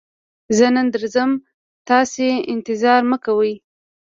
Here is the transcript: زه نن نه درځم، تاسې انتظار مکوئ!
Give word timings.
زه 0.57 0.67
نن 0.75 0.75
نه 0.87 0.91
درځم، 0.95 1.31
تاسې 1.89 2.25
انتظار 2.53 3.01
مکوئ! 3.11 3.53